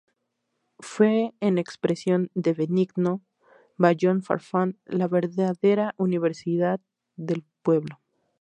[0.79, 3.21] Fue, en expresión de Benigno
[3.77, 6.79] Ballón Farfán, "la verdadera universidad
[7.17, 8.01] del pueblo".